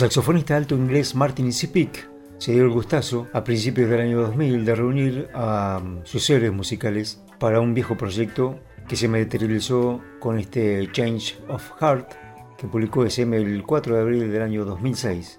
Saxofonista 0.00 0.56
alto 0.56 0.74
inglés 0.74 1.14
Martin 1.14 1.52
Sipik 1.52 2.08
se 2.38 2.52
dio 2.52 2.62
el 2.62 2.70
gustazo 2.70 3.26
a 3.34 3.44
principios 3.44 3.90
del 3.90 4.00
año 4.00 4.22
2000 4.22 4.64
de 4.64 4.74
reunir 4.74 5.28
a 5.34 5.78
um, 5.82 6.00
sus 6.04 6.30
héroes 6.30 6.54
musicales 6.54 7.22
para 7.38 7.60
un 7.60 7.74
viejo 7.74 7.98
proyecto 7.98 8.58
que 8.88 8.96
se 8.96 9.08
materializó 9.08 10.00
con 10.18 10.38
este 10.38 10.90
Change 10.90 11.36
of 11.48 11.72
Heart 11.78 12.12
que 12.56 12.66
publicó 12.66 13.04
SM 13.04 13.36
el 13.36 13.62
4 13.62 13.94
de 13.94 14.00
abril 14.00 14.32
del 14.32 14.40
año 14.40 14.64
2006. 14.64 15.38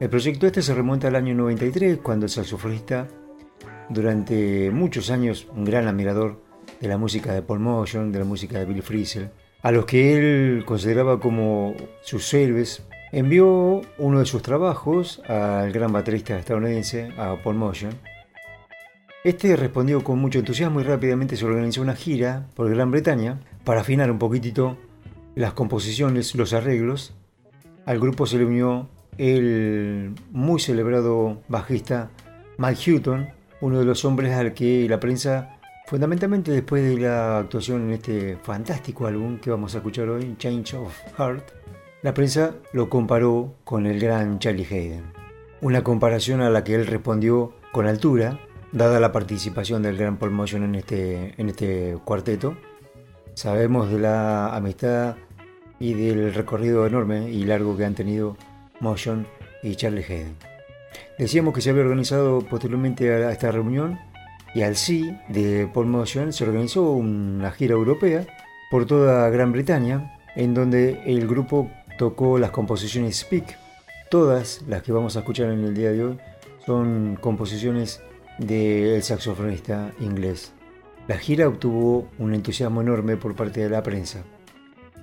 El 0.00 0.08
proyecto 0.08 0.46
este 0.46 0.62
se 0.62 0.74
remonta 0.74 1.08
al 1.08 1.16
año 1.16 1.34
93 1.34 1.98
cuando 1.98 2.24
el 2.24 2.30
saxofonista, 2.30 3.08
durante 3.90 4.70
muchos 4.70 5.10
años 5.10 5.46
un 5.54 5.66
gran 5.66 5.86
admirador 5.86 6.42
de 6.80 6.88
la 6.88 6.96
música 6.96 7.34
de 7.34 7.42
Paul 7.42 7.60
Motion, 7.60 8.10
de 8.10 8.20
la 8.20 8.24
música 8.24 8.58
de 8.58 8.64
Bill 8.64 8.82
Frisell, 8.82 9.28
a 9.60 9.70
los 9.70 9.84
que 9.84 10.16
él 10.16 10.64
consideraba 10.64 11.20
como 11.20 11.74
sus 12.00 12.32
héroes 12.32 12.86
envió 13.12 13.82
uno 13.98 14.20
de 14.20 14.26
sus 14.26 14.42
trabajos 14.42 15.20
al 15.28 15.72
gran 15.72 15.92
baterista 15.92 16.38
estadounidense, 16.38 17.12
a 17.16 17.36
Paul 17.42 17.56
Motion. 17.56 17.92
Este 19.24 19.54
respondió 19.56 20.02
con 20.02 20.18
mucho 20.18 20.38
entusiasmo 20.38 20.80
y 20.80 20.84
rápidamente 20.84 21.36
se 21.36 21.44
organizó 21.44 21.82
una 21.82 21.94
gira 21.94 22.46
por 22.54 22.70
Gran 22.70 22.90
Bretaña 22.90 23.40
para 23.64 23.82
afinar 23.82 24.10
un 24.10 24.18
poquitito 24.18 24.78
las 25.34 25.52
composiciones, 25.52 26.34
los 26.34 26.54
arreglos. 26.54 27.14
Al 27.84 28.00
grupo 28.00 28.26
se 28.26 28.38
le 28.38 28.46
unió 28.46 28.88
el 29.18 30.14
muy 30.30 30.58
celebrado 30.60 31.42
bajista 31.48 32.10
Mike 32.56 32.92
Hutton, 32.92 33.28
uno 33.60 33.78
de 33.78 33.84
los 33.84 34.04
hombres 34.06 34.32
al 34.32 34.54
que 34.54 34.88
la 34.88 35.00
prensa, 35.00 35.58
fundamentalmente 35.86 36.50
después 36.50 36.82
de 36.82 37.02
la 37.02 37.38
actuación 37.38 37.82
en 37.82 37.90
este 37.90 38.38
fantástico 38.42 39.06
álbum 39.06 39.38
que 39.38 39.50
vamos 39.50 39.74
a 39.74 39.78
escuchar 39.78 40.08
hoy, 40.08 40.34
Change 40.38 40.74
of 40.76 40.96
Heart, 41.18 41.59
la 42.02 42.14
prensa 42.14 42.54
lo 42.72 42.88
comparó 42.88 43.54
con 43.64 43.86
el 43.86 44.00
gran 44.00 44.38
Charlie 44.38 44.66
Hayden, 44.70 45.12
una 45.60 45.84
comparación 45.84 46.40
a 46.40 46.48
la 46.48 46.64
que 46.64 46.74
él 46.74 46.86
respondió 46.86 47.52
con 47.72 47.86
altura, 47.86 48.40
dada 48.72 49.00
la 49.00 49.12
participación 49.12 49.82
del 49.82 49.98
gran 49.98 50.16
Paul 50.16 50.30
Motion 50.32 50.62
en 50.62 50.74
este, 50.76 51.34
en 51.36 51.50
este 51.50 51.98
cuarteto. 52.04 52.56
Sabemos 53.34 53.90
de 53.90 53.98
la 53.98 54.54
amistad 54.56 55.16
y 55.78 55.94
del 55.94 56.32
recorrido 56.32 56.86
enorme 56.86 57.30
y 57.30 57.44
largo 57.44 57.76
que 57.76 57.84
han 57.84 57.94
tenido 57.94 58.36
Motion 58.80 59.26
y 59.62 59.76
Charlie 59.76 60.04
Hayden. 60.04 60.36
Decíamos 61.18 61.52
que 61.52 61.60
se 61.60 61.70
había 61.70 61.82
organizado 61.82 62.40
posteriormente 62.40 63.12
a 63.12 63.30
esta 63.30 63.52
reunión 63.52 63.98
y 64.54 64.62
al 64.62 64.74
sí 64.74 65.14
de 65.28 65.68
Paul 65.72 65.86
Motion 65.86 66.32
se 66.32 66.44
organizó 66.44 66.92
una 66.92 67.50
gira 67.50 67.74
europea 67.74 68.26
por 68.70 68.86
toda 68.86 69.28
Gran 69.28 69.52
Bretaña, 69.52 70.18
en 70.34 70.54
donde 70.54 71.02
el 71.06 71.26
grupo 71.26 71.70
tocó 72.00 72.38
las 72.38 72.50
composiciones 72.50 73.18
Speak. 73.18 73.58
Todas 74.10 74.62
las 74.66 74.82
que 74.82 74.90
vamos 74.90 75.16
a 75.16 75.18
escuchar 75.18 75.50
en 75.50 75.62
el 75.62 75.74
día 75.74 75.92
de 75.92 76.02
hoy 76.02 76.18
son 76.64 77.18
composiciones 77.20 78.00
del 78.38 79.02
saxofonista 79.02 79.92
inglés. 80.00 80.54
La 81.08 81.18
gira 81.18 81.46
obtuvo 81.46 82.08
un 82.18 82.32
entusiasmo 82.32 82.80
enorme 82.80 83.18
por 83.18 83.36
parte 83.36 83.60
de 83.60 83.68
la 83.68 83.82
prensa. 83.82 84.24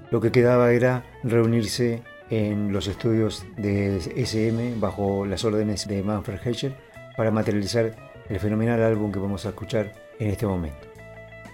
Lo 0.10 0.20
que 0.20 0.32
quedaba 0.32 0.72
era 0.72 1.06
reunirse 1.24 2.02
en 2.32 2.74
los 2.74 2.88
estudios 2.88 3.46
de 3.58 3.98
SM 4.16 4.80
bajo 4.80 5.28
las 5.28 5.46
órdenes 5.46 5.88
de 5.88 6.02
Manfred 6.02 6.40
Heicher 6.44 6.76
para 7.16 7.30
materializar 7.30 7.96
el 8.28 8.40
fenomenal 8.40 8.82
álbum 8.82 9.12
que 9.12 9.20
vamos 9.20 9.46
a 9.46 9.50
escuchar 9.50 9.94
en 10.18 10.32
este 10.32 10.48
momento. 10.48 10.88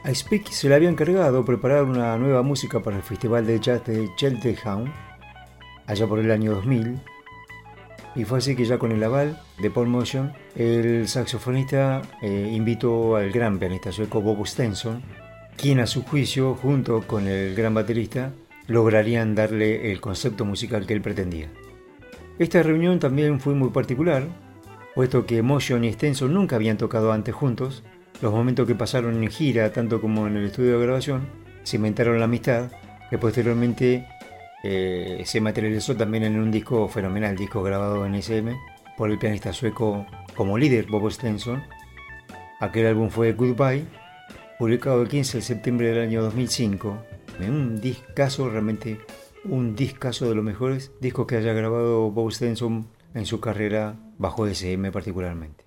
A 0.06 0.16
Speak 0.16 0.50
se 0.52 0.70
le 0.70 0.76
había 0.76 0.90
encargado 0.90 1.44
preparar 1.44 1.84
una 1.84 2.18
nueva 2.18 2.44
música 2.44 2.80
para 2.80 2.96
el 2.96 3.04
Festival 3.04 3.46
de 3.46 3.60
Jazz 3.60 3.84
de 3.84 4.10
Cheltenham 4.16 4.86
allá 5.88 6.08
por 6.08 6.20
el 6.20 6.32
año 6.32 6.54
2000, 6.54 7.00
y 8.16 8.26
fue 8.26 8.38
así 8.38 8.56
que 8.56 8.66
ya 8.66 8.78
con 8.78 8.92
el 8.92 9.04
aval 9.04 9.40
de 9.60 9.72
Paul 9.72 9.88
Motion, 9.88 10.34
el 10.56 11.08
saxofonista 11.08 12.02
eh, 12.22 12.52
invitó 12.54 13.16
al 13.16 13.32
gran 13.32 13.58
pianista 13.58 13.92
sueco 13.92 14.22
Bob 14.22 14.46
Stenson, 14.46 15.02
quien 15.58 15.80
a 15.80 15.88
su 15.88 16.04
juicio, 16.04 16.56
junto 16.56 17.02
con 17.08 17.28
el 17.28 17.56
gran 17.56 17.74
baterista, 17.74 18.32
lograrían 18.68 19.36
darle 19.36 19.92
el 19.92 20.00
concepto 20.00 20.46
musical 20.46 20.86
que 20.86 20.94
él 20.94 21.02
pretendía. 21.02 21.50
Esta 22.40 22.62
reunión 22.62 23.00
también 23.00 23.40
fue 23.40 23.56
muy 23.56 23.70
particular, 23.70 24.28
puesto 24.96 25.26
que 25.26 25.42
Motion 25.42 25.84
y 25.84 25.94
Stenson 25.94 26.34
nunca 26.34 26.56
habían 26.56 26.78
tocado 26.78 27.12
antes 27.12 27.34
juntos, 27.34 27.84
los 28.22 28.32
momentos 28.32 28.68
que 28.68 28.76
pasaron 28.76 29.24
en 29.24 29.30
gira, 29.30 29.74
tanto 29.74 30.00
como 30.00 30.28
en 30.28 30.38
el 30.38 30.46
estudio 30.46 30.78
de 30.78 30.86
grabación, 30.86 31.28
cimentaron 31.66 32.20
la 32.20 32.26
amistad, 32.26 32.72
que 33.10 33.18
posteriormente 33.18 34.08
eh, 34.64 35.22
se 35.26 35.42
materializó 35.42 35.96
también 35.96 36.24
en 36.24 36.40
un 36.40 36.50
disco 36.52 36.88
fenomenal, 36.88 37.36
disco 37.36 37.62
grabado 37.62 38.06
en 38.06 38.16
SM 38.16 38.56
por 38.98 39.12
el 39.12 39.20
pianista 39.20 39.54
sueco 39.54 40.06
como 40.36 40.58
líder 40.58 40.88
Bobo 40.88 41.12
Stenson. 41.12 41.64
Aquel 42.60 42.88
álbum 42.88 43.10
fue 43.10 43.34
Goodbye, 43.34 43.86
publicado 44.58 45.02
el 45.02 45.10
15 45.10 45.38
de 45.38 45.44
septiembre 45.44 45.88
del 45.90 46.00
año 46.00 46.22
2005. 46.24 46.98
Un 47.40 47.82
discazo, 47.82 48.50
realmente 48.50 49.00
un 49.46 49.76
discazo 49.76 50.30
de 50.30 50.36
los 50.36 50.44
mejores 50.44 50.92
discos 51.02 51.28
que 51.28 51.36
haya 51.36 51.54
grabado 51.54 52.10
Bob 52.12 52.32
Stenson 52.32 52.88
en 53.14 53.26
su 53.26 53.40
carrera 53.40 53.96
bajo 54.18 54.48
SM 54.48 54.92
particularmente. 54.92 55.66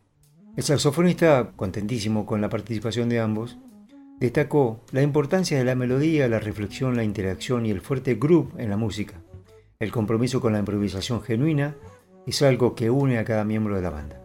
El 0.57 0.63
saxofonista, 0.63 1.53
contentísimo 1.55 2.25
con 2.25 2.41
la 2.41 2.49
participación 2.49 3.11
de 3.11 3.21
ambos, 3.21 3.59
Destacó 4.19 4.81
la 4.93 5.03
importancia 5.03 5.59
de 5.59 5.65
la 5.65 5.75
melodía, 5.75 6.27
la 6.27 6.41
reflexión, 6.41 6.97
la 6.97 7.05
interacción 7.05 7.67
y 7.67 7.71
el 7.71 7.83
fuerte 7.83 8.15
groove 8.15 8.51
en 8.57 8.71
la 8.71 8.79
música. 8.79 9.21
El 9.79 9.93
compromiso 9.93 10.41
con 10.41 10.55
la 10.55 10.59
improvisación 10.59 11.23
genuina 11.23 11.77
es 12.27 12.41
algo 12.41 12.75
que 12.75 12.89
une 12.89 13.19
a 13.19 13.25
cada 13.25 13.45
miembro 13.45 13.77
de 13.77 13.83
la 13.83 13.91
banda. 13.91 14.23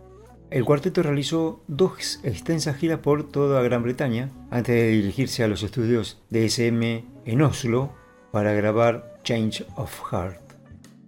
El 0.50 0.64
cuarteto 0.64 1.04
realizó 1.04 1.62
dos 1.68 2.22
extensas 2.24 2.78
giras 2.78 3.00
por 3.00 3.30
toda 3.30 3.62
Gran 3.62 3.84
Bretaña 3.84 4.30
antes 4.50 4.76
de 4.76 4.88
dirigirse 4.88 5.44
a 5.44 5.50
los 5.50 5.62
estudios 5.62 6.22
de 6.30 6.46
SM 6.46 7.06
en 7.26 7.42
Oslo 7.42 7.92
para 8.32 8.54
grabar 8.54 9.20
Change 9.24 9.66
of 9.76 9.94
Heart, 10.10 10.42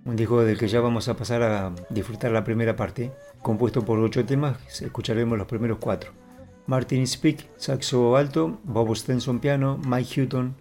un 0.06 0.18
disco 0.18 0.42
del 0.44 0.58
que 0.58 0.68
ya 0.68 0.82
vamos 0.82 1.08
a 1.08 1.16
pasar 1.16 1.42
a 1.42 1.74
disfrutar 1.90 2.32
la 2.32 2.44
primera 2.44 2.76
parte, 2.76 3.12
compuesto 3.42 3.86
por 3.86 4.00
ocho 4.00 4.26
temas, 4.26 4.58
escucharemos 4.82 5.38
los 5.38 5.48
primeros 5.48 5.78
cuatro. 5.80 6.23
Martin 6.66 7.06
Speak, 7.08 7.50
saxo 7.58 8.16
alto, 8.16 8.60
Bob 8.64 8.96
Stenson 8.96 9.40
piano, 9.40 9.80
Mike 9.86 10.22
Hutton, 10.22 10.56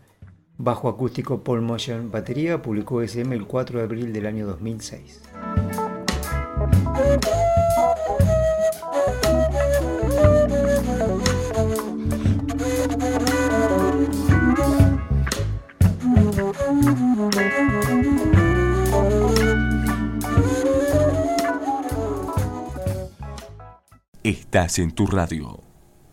bajo 0.58 0.88
acústico 0.88 1.42
Paul 1.44 1.62
Motion, 1.62 2.10
batería, 2.10 2.60
publicó 2.60 3.02
SM 3.02 3.34
el 3.34 3.46
4 3.46 3.78
de 3.78 3.84
abril 3.84 4.12
del 4.12 4.26
año 4.26 4.46
2006. 4.46 5.22
Estás 24.24 24.78
en 24.78 24.92
tu 24.92 25.06
radio 25.06 25.71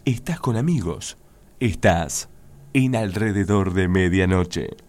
Estás 0.09 0.39
con 0.39 0.57
amigos. 0.57 1.17
Estás 1.59 2.29
en 2.73 2.95
alrededor 2.95 3.75
de 3.75 3.87
medianoche. 3.87 4.88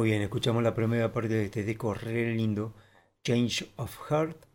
Muy 0.00 0.08
bien, 0.08 0.22
escuchamos 0.22 0.62
la 0.62 0.74
primera 0.74 1.12
parte 1.12 1.28
de 1.28 1.44
este 1.44 1.62
disco 1.62 1.92
re 1.92 2.34
lindo, 2.34 2.72
Change 3.22 3.70
of 3.76 3.98
Heart, 4.08 4.46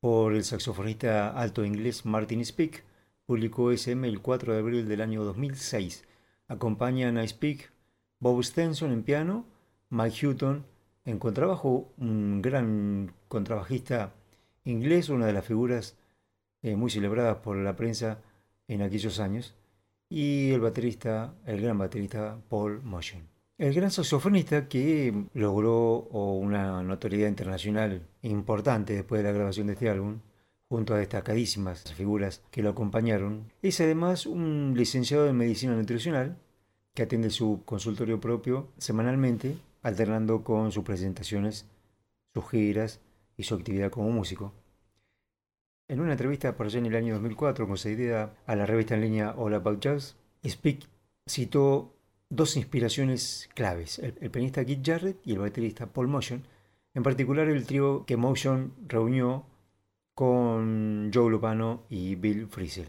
por 0.00 0.34
el 0.34 0.42
saxofonista 0.42 1.30
alto 1.30 1.64
inglés 1.64 2.04
Martin 2.04 2.44
Speak, 2.44 2.82
publicó 3.24 3.70
SM 3.70 4.08
el 4.08 4.20
4 4.20 4.54
de 4.54 4.58
abril 4.58 4.88
del 4.88 5.00
año 5.00 5.22
2006. 5.22 6.04
Acompañan 6.48 7.16
a 7.16 7.24
Speak 7.28 7.70
Bob 8.18 8.42
Stenson 8.42 8.90
en 8.90 9.04
piano, 9.04 9.46
Mike 9.88 10.26
Hutton 10.26 10.66
en 11.04 11.20
contrabajo, 11.20 11.92
un 11.98 12.42
gran 12.42 13.14
contrabajista 13.28 14.14
inglés, 14.64 15.10
una 15.10 15.26
de 15.26 15.32
las 15.32 15.44
figuras 15.46 15.96
eh, 16.62 16.74
muy 16.74 16.90
celebradas 16.90 17.36
por 17.36 17.56
la 17.56 17.76
prensa 17.76 18.18
en 18.66 18.82
aquellos 18.82 19.20
años, 19.20 19.54
y 20.08 20.50
el 20.50 20.60
baterista, 20.60 21.34
el 21.46 21.60
gran 21.60 21.78
baterista 21.78 22.40
Paul 22.48 22.82
Motion. 22.82 23.37
El 23.58 23.74
gran 23.74 23.90
saxofonista 23.90 24.68
que 24.68 25.12
logró 25.34 26.02
una 26.12 26.80
notoriedad 26.84 27.28
internacional 27.28 28.06
importante 28.22 28.92
después 28.94 29.20
de 29.20 29.28
la 29.28 29.34
grabación 29.34 29.66
de 29.66 29.72
este 29.72 29.90
álbum, 29.90 30.20
junto 30.68 30.94
a 30.94 30.98
destacadísimas 30.98 31.92
figuras 31.92 32.40
que 32.52 32.62
lo 32.62 32.70
acompañaron, 32.70 33.52
es 33.60 33.80
además 33.80 34.26
un 34.26 34.74
licenciado 34.76 35.26
en 35.26 35.36
medicina 35.36 35.74
nutricional 35.74 36.38
que 36.94 37.02
atiende 37.02 37.30
su 37.30 37.62
consultorio 37.64 38.20
propio 38.20 38.68
semanalmente, 38.78 39.58
alternando 39.82 40.44
con 40.44 40.70
sus 40.70 40.84
presentaciones, 40.84 41.66
sus 42.34 42.48
giras 42.48 43.00
y 43.36 43.42
su 43.42 43.56
actividad 43.56 43.90
como 43.90 44.12
músico. 44.12 44.52
En 45.88 45.98
una 45.98 46.12
entrevista 46.12 46.56
por 46.56 46.66
allá 46.66 46.78
en 46.78 46.86
el 46.86 46.94
año 46.94 47.14
2004 47.14 47.66
concedida 47.66 48.36
a 48.46 48.54
la 48.54 48.66
revista 48.66 48.94
en 48.94 49.00
línea 49.00 49.34
All 49.36 49.54
About 49.54 49.80
Jazz, 49.80 50.16
Speak 50.46 50.86
citó 51.28 51.97
dos 52.30 52.56
inspiraciones 52.56 53.48
claves, 53.54 53.98
el, 53.98 54.12
pianista 54.30 54.64
Keith 54.64 54.84
Jarrett 54.84 55.18
y 55.24 55.32
el 55.32 55.38
baterista 55.38 55.86
Paul 55.86 56.08
Motion, 56.08 56.44
en 56.94 57.02
particular 57.02 57.48
el 57.48 57.66
trío 57.66 58.04
que 58.06 58.16
Motion 58.16 58.74
reunió 58.86 59.46
con 60.14 61.10
Joe 61.12 61.30
Lupano 61.30 61.84
y 61.88 62.16
Bill 62.16 62.48
Frisell. 62.48 62.88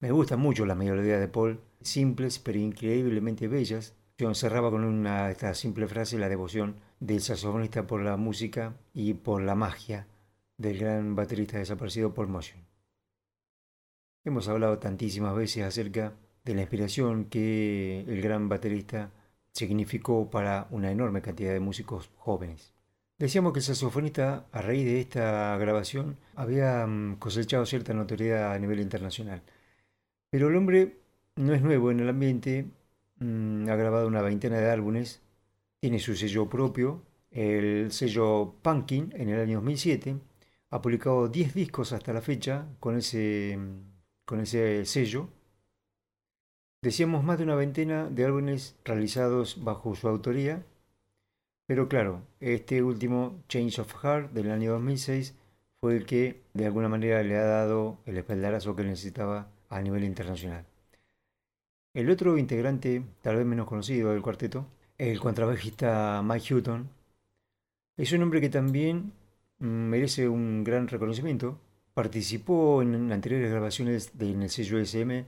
Me 0.00 0.10
gusta 0.10 0.36
mucho 0.36 0.66
la 0.66 0.74
melodía 0.74 1.18
de 1.18 1.28
Paul, 1.28 1.60
simples 1.80 2.38
pero 2.38 2.58
increíblemente 2.58 3.48
bellas. 3.48 3.94
Yo 4.16 4.32
cerraba 4.34 4.70
con 4.70 4.84
una, 4.84 5.30
esta 5.30 5.54
simple 5.54 5.86
frase 5.86 6.18
la 6.18 6.28
devoción 6.28 6.76
del 7.00 7.20
saxofonista 7.20 7.86
por 7.86 8.02
la 8.02 8.16
música 8.16 8.76
y 8.92 9.14
por 9.14 9.42
la 9.42 9.54
magia 9.54 10.06
del 10.56 10.78
gran 10.78 11.14
baterista 11.14 11.58
desaparecido 11.58 12.14
Paul 12.14 12.28
Motion. 12.28 12.64
Hemos 14.24 14.48
hablado 14.48 14.78
tantísimas 14.78 15.34
veces 15.34 15.64
acerca 15.64 16.14
de 16.48 16.54
la 16.54 16.62
inspiración 16.62 17.26
que 17.26 18.00
el 18.08 18.22
gran 18.22 18.48
baterista 18.48 19.10
significó 19.52 20.30
para 20.30 20.66
una 20.70 20.90
enorme 20.90 21.20
cantidad 21.20 21.52
de 21.52 21.60
músicos 21.60 22.10
jóvenes. 22.16 22.72
Decíamos 23.18 23.52
que 23.52 23.58
el 23.58 23.64
saxofonista, 23.64 24.46
a 24.52 24.62
raíz 24.62 24.84
de 24.86 25.00
esta 25.00 25.56
grabación, 25.58 26.16
había 26.36 26.86
mm, 26.86 27.16
cosechado 27.16 27.66
cierta 27.66 27.92
notoriedad 27.92 28.52
a 28.52 28.58
nivel 28.58 28.80
internacional. 28.80 29.42
Pero 30.30 30.48
el 30.48 30.56
hombre 30.56 31.00
no 31.36 31.52
es 31.52 31.60
nuevo 31.60 31.90
en 31.90 32.00
el 32.00 32.08
ambiente, 32.08 32.66
mm, 33.18 33.68
ha 33.68 33.76
grabado 33.76 34.06
una 34.06 34.22
veintena 34.22 34.58
de 34.58 34.70
álbumes, 34.70 35.20
tiene 35.80 35.98
su 35.98 36.16
sello 36.16 36.48
propio, 36.48 37.02
el 37.30 37.92
sello 37.92 38.54
Punkin 38.62 39.12
en 39.16 39.28
el 39.28 39.40
año 39.40 39.56
2007, 39.56 40.16
ha 40.70 40.80
publicado 40.80 41.28
10 41.28 41.54
discos 41.54 41.92
hasta 41.92 42.12
la 42.14 42.22
fecha 42.22 42.66
con 42.80 42.96
ese, 42.96 43.56
mm, 43.58 44.24
con 44.24 44.40
ese 44.40 44.84
sello 44.86 45.28
Decíamos 46.80 47.24
más 47.24 47.38
de 47.38 47.44
una 47.44 47.56
veintena 47.56 48.08
de 48.08 48.24
álbumes 48.24 48.76
realizados 48.84 49.64
bajo 49.64 49.96
su 49.96 50.06
autoría, 50.06 50.64
pero 51.66 51.88
claro, 51.88 52.22
este 52.38 52.84
último, 52.84 53.42
Change 53.48 53.80
of 53.80 53.92
Heart, 54.00 54.32
del 54.32 54.52
año 54.52 54.72
2006, 54.72 55.34
fue 55.80 55.96
el 55.96 56.06
que 56.06 56.40
de 56.54 56.66
alguna 56.66 56.88
manera 56.88 57.22
le 57.24 57.36
ha 57.36 57.42
dado 57.42 57.98
el 58.06 58.16
espaldarazo 58.16 58.76
que 58.76 58.84
necesitaba 58.84 59.48
a 59.68 59.82
nivel 59.82 60.04
internacional. 60.04 60.64
El 61.94 62.10
otro 62.10 62.38
integrante, 62.38 63.02
tal 63.22 63.36
vez 63.36 63.44
menos 63.44 63.66
conocido 63.66 64.12
del 64.12 64.22
cuarteto, 64.22 64.64
el 64.98 65.18
contrabajista 65.18 66.22
Mike 66.24 66.54
Hutton, 66.54 66.88
es 67.96 68.12
un 68.12 68.22
hombre 68.22 68.40
que 68.40 68.50
también 68.50 69.12
mm, 69.58 69.66
merece 69.66 70.28
un 70.28 70.62
gran 70.62 70.86
reconocimiento. 70.86 71.58
Participó 71.92 72.82
en 72.82 73.10
anteriores 73.10 73.50
grabaciones 73.50 74.16
del 74.16 74.48
sello 74.48 74.78
SM 74.78 75.26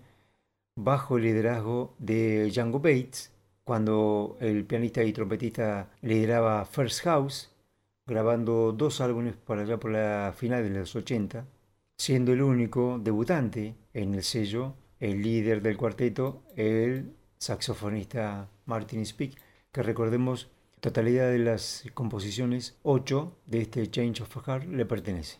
bajo 0.77 1.17
el 1.17 1.25
liderazgo 1.25 1.95
de 1.99 2.51
Django 2.51 2.81
Bates, 2.81 3.33
cuando 3.65 4.37
el 4.41 4.65
pianista 4.65 5.05
y 5.05 5.13
trompetista 5.13 5.91
lideraba 6.03 6.65
First 6.65 7.05
House, 7.05 7.51
grabando 8.07 8.73
dos 8.73 9.01
álbumes 9.01 9.37
para 9.37 9.63
allá 9.63 9.79
por 9.79 9.93
la 9.93 10.35
final 10.37 10.63
de 10.65 10.81
los 10.81 10.97
80, 10.97 11.47
siendo 11.97 12.33
el 12.33 12.43
único 12.43 12.99
debutante 12.99 13.77
en 13.95 14.15
el 14.15 14.23
sello, 14.23 14.75
el 14.99 15.23
líder 15.23 15.63
del 15.63 15.77
cuarteto, 15.77 16.43
el 16.57 17.15
saxofonista 17.39 18.49
Martin 18.67 19.07
Speak, 19.07 19.37
que 19.71 19.83
recordemos, 19.83 20.51
totalidad 20.81 21.31
de 21.31 21.39
las 21.39 21.85
composiciones, 21.95 22.77
8 22.83 23.37
de 23.47 23.61
este 23.61 23.91
Change 23.91 24.23
of 24.23 24.37
Heart 24.45 24.65
le 24.65 24.87
pertenece. 24.87 25.39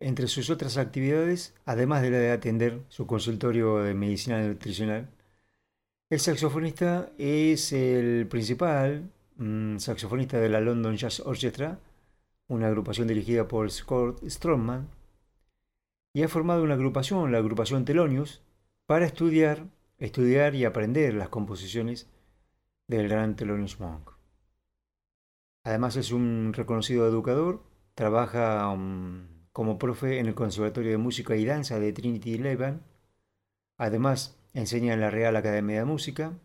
Entre 0.00 0.28
sus 0.28 0.48
otras 0.50 0.76
actividades, 0.76 1.54
además 1.64 2.02
de 2.02 2.10
la 2.10 2.18
de 2.18 2.30
atender 2.30 2.82
su 2.88 3.06
consultorio 3.06 3.78
de 3.78 3.94
medicina 3.94 4.40
nutricional, 4.40 5.10
el 6.10 6.20
saxofonista 6.20 7.10
es 7.18 7.72
el 7.72 8.26
principal 8.28 9.10
mm, 9.36 9.78
saxofonista 9.78 10.38
de 10.38 10.48
la 10.48 10.60
London 10.60 10.96
Jazz 10.96 11.20
Orchestra, 11.20 11.80
una 12.46 12.68
agrupación 12.68 13.08
dirigida 13.08 13.48
por 13.48 13.70
Scott 13.70 14.22
Strongman, 14.26 14.88
y 16.14 16.22
ha 16.22 16.28
formado 16.28 16.62
una 16.62 16.74
agrupación, 16.74 17.32
la 17.32 17.38
agrupación 17.38 17.84
Thelonious, 17.84 18.42
para 18.86 19.04
estudiar, 19.04 19.66
estudiar 19.98 20.54
y 20.54 20.64
aprender 20.64 21.14
las 21.14 21.28
composiciones 21.28 22.08
del 22.86 23.08
gran 23.08 23.36
Thelonious 23.36 23.80
Monk. 23.80 24.12
Además 25.64 25.96
es 25.96 26.12
un 26.12 26.52
reconocido 26.54 27.06
educador, 27.06 27.62
trabaja 27.94 28.68
um, 28.70 29.37
como 29.58 29.76
profe 29.76 30.20
en 30.20 30.26
el 30.26 30.36
Conservatorio 30.36 30.92
de 30.92 30.98
Música 30.98 31.34
y 31.34 31.44
Danza 31.44 31.80
de 31.80 31.92
Trinity 31.92 32.38
Levan. 32.38 32.84
Además, 33.76 34.38
enseña 34.54 34.94
en 34.94 35.00
la 35.00 35.10
Real 35.10 35.34
Academia 35.34 35.80
de 35.80 35.84
Música 35.84 36.38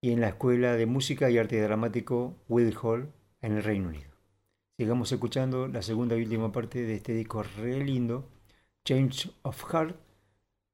y 0.00 0.12
en 0.12 0.20
la 0.20 0.28
Escuela 0.28 0.74
de 0.74 0.86
Música 0.86 1.28
y 1.28 1.38
Arte 1.38 1.60
Dramático 1.60 2.36
Hall 2.48 3.12
en 3.40 3.56
el 3.56 3.64
Reino 3.64 3.88
Unido. 3.88 4.12
Sigamos 4.78 5.10
escuchando 5.10 5.66
la 5.66 5.82
segunda 5.82 6.16
y 6.16 6.22
última 6.22 6.52
parte 6.52 6.84
de 6.84 6.94
este 6.94 7.14
disco 7.14 7.42
re 7.42 7.84
lindo, 7.84 8.28
Change 8.84 9.32
of 9.42 9.64
Heart, 9.64 9.96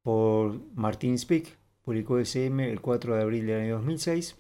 por 0.03 0.61
Martin 0.75 1.19
Speak, 1.19 1.57
publicó 1.81 2.19
SM 2.19 2.71
el 2.71 2.83
4 2.83 3.17
de 3.17 3.23
abril 3.23 3.47
del 3.47 3.63
año 3.63 3.77
2006. 3.77 4.37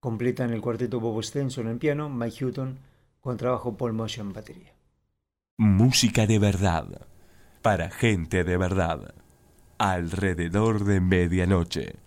Completan 0.00 0.52
el 0.52 0.60
cuarteto 0.60 0.98
Bob 0.98 1.22
Stenson 1.22 1.68
en 1.68 1.78
piano, 1.78 2.10
Mike 2.10 2.44
Hutton 2.44 2.76
con 3.20 3.36
trabajo 3.36 3.76
Paul 3.76 3.92
Motion 3.92 4.26
en 4.26 4.32
batería. 4.32 4.73
Música 5.56 6.26
de 6.26 6.40
verdad, 6.40 7.06
para 7.62 7.88
gente 7.88 8.42
de 8.42 8.56
verdad, 8.56 9.14
alrededor 9.78 10.84
de 10.84 11.00
medianoche. 11.00 12.03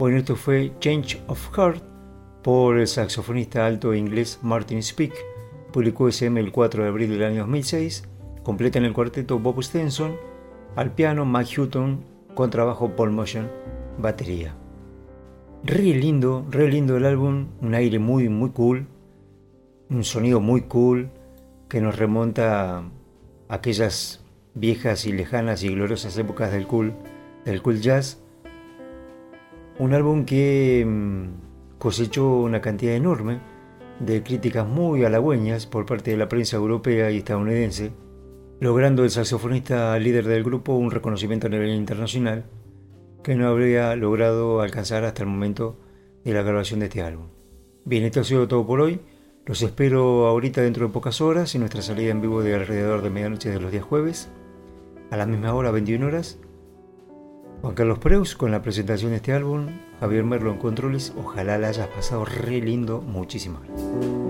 Bueno, 0.00 0.16
esto 0.16 0.34
fue 0.34 0.72
Change 0.80 1.20
of 1.26 1.50
Heart 1.54 1.82
por 2.42 2.78
el 2.78 2.86
saxofonista 2.86 3.66
alto 3.66 3.92
inglés 3.92 4.38
Martin 4.40 4.82
Speak. 4.82 5.12
Publicó 5.74 6.08
SM 6.08 6.40
el 6.40 6.52
4 6.52 6.84
de 6.84 6.88
abril 6.88 7.10
del 7.10 7.24
año 7.24 7.40
2006. 7.40 8.04
Completa 8.42 8.78
en 8.78 8.86
el 8.86 8.94
cuarteto 8.94 9.38
Bob 9.38 9.62
Stenson, 9.62 10.16
al 10.74 10.94
piano 10.94 11.26
Mike 11.26 11.60
Hutton, 11.60 12.02
contrabajo 12.34 12.96
Paul 12.96 13.10
Motion, 13.10 13.50
batería. 13.98 14.54
Re 15.64 15.82
lindo, 15.82 16.46
re 16.48 16.70
lindo 16.70 16.96
el 16.96 17.04
álbum, 17.04 17.48
un 17.60 17.74
aire 17.74 17.98
muy, 17.98 18.30
muy 18.30 18.52
cool, 18.52 18.86
un 19.90 20.02
sonido 20.02 20.40
muy 20.40 20.62
cool 20.62 21.10
que 21.68 21.82
nos 21.82 21.98
remonta 21.98 22.78
a 22.78 22.84
aquellas 23.50 24.24
viejas 24.54 25.04
y 25.04 25.12
lejanas 25.12 25.62
y 25.62 25.68
gloriosas 25.68 26.16
épocas 26.16 26.52
del 26.52 26.66
cool, 26.66 26.94
del 27.44 27.60
cool 27.60 27.82
jazz. 27.82 28.22
Un 29.80 29.94
álbum 29.94 30.26
que 30.26 30.84
mm, 30.86 31.78
cosechó 31.78 32.36
una 32.36 32.60
cantidad 32.60 32.92
enorme 32.92 33.40
de 33.98 34.22
críticas 34.22 34.68
muy 34.68 35.04
halagüeñas 35.04 35.64
por 35.64 35.86
parte 35.86 36.10
de 36.10 36.18
la 36.18 36.28
prensa 36.28 36.58
europea 36.58 37.10
y 37.10 37.16
estadounidense, 37.16 37.90
logrando 38.60 39.04
el 39.04 39.10
saxofonista 39.10 39.98
líder 39.98 40.26
del 40.26 40.44
grupo 40.44 40.74
un 40.74 40.90
reconocimiento 40.90 41.46
a 41.46 41.50
nivel 41.50 41.70
internacional 41.70 42.44
que 43.24 43.34
no 43.36 43.48
habría 43.48 43.96
logrado 43.96 44.60
alcanzar 44.60 45.04
hasta 45.04 45.22
el 45.22 45.30
momento 45.30 45.78
de 46.26 46.34
la 46.34 46.42
grabación 46.42 46.80
de 46.80 46.86
este 46.86 47.00
álbum. 47.00 47.28
Bien, 47.86 48.04
esto 48.04 48.20
ha 48.20 48.24
sido 48.24 48.46
todo 48.48 48.66
por 48.66 48.82
hoy. 48.82 49.00
Los 49.46 49.62
espero 49.62 50.26
ahorita 50.26 50.60
dentro 50.60 50.88
de 50.88 50.92
pocas 50.92 51.22
horas 51.22 51.54
en 51.54 51.62
nuestra 51.62 51.80
salida 51.80 52.10
en 52.10 52.20
vivo 52.20 52.42
de 52.42 52.54
alrededor 52.54 53.00
de 53.00 53.08
medianoche 53.08 53.48
de 53.48 53.60
los 53.60 53.72
días 53.72 53.84
jueves, 53.84 54.28
a 55.10 55.16
la 55.16 55.24
misma 55.24 55.54
hora, 55.54 55.70
21 55.70 56.06
horas. 56.06 56.38
Juan 57.60 57.74
Carlos 57.74 57.98
Preus 57.98 58.36
con 58.36 58.50
la 58.50 58.62
presentación 58.62 59.10
de 59.10 59.16
este 59.16 59.34
álbum, 59.34 59.66
Javier 60.00 60.24
Merlo 60.24 60.50
en 60.50 60.56
controles, 60.56 61.12
ojalá 61.18 61.58
la 61.58 61.68
hayas 61.68 61.88
pasado 61.88 62.24
re 62.24 62.60
lindo, 62.60 63.02
muchísimas 63.02 63.62
gracias. 63.64 64.29